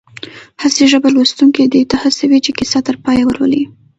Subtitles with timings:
[0.61, 3.63] حسي ژبه لوستونکی دې ته هڅوي چې کیسه تر پایه ولولي